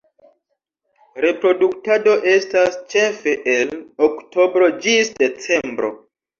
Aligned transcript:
Reproduktado 1.25 2.15
estas 2.33 2.79
ĉefe 2.95 3.37
el 3.55 3.79
Oktobro 4.09 4.73
ĝis 4.83 5.15
Decembro. 5.25 5.97